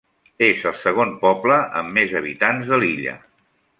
[0.45, 3.15] És el segon poble amb més habitants de l'illa.